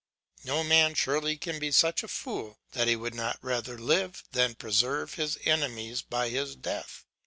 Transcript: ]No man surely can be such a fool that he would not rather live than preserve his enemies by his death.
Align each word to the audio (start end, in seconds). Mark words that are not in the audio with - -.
]No 0.43 0.63
man 0.63 0.95
surely 0.95 1.37
can 1.37 1.59
be 1.59 1.69
such 1.71 2.01
a 2.01 2.07
fool 2.07 2.57
that 2.71 2.87
he 2.87 2.95
would 2.95 3.13
not 3.13 3.37
rather 3.43 3.77
live 3.77 4.23
than 4.31 4.55
preserve 4.55 5.13
his 5.13 5.37
enemies 5.45 6.01
by 6.01 6.29
his 6.29 6.55
death. 6.55 7.05